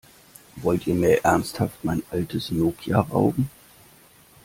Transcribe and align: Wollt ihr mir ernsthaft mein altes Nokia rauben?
Wollt 0.55 0.87
ihr 0.87 0.95
mir 0.95 1.23
ernsthaft 1.23 1.83
mein 1.83 2.01
altes 2.09 2.49
Nokia 2.49 3.01
rauben? 3.01 3.51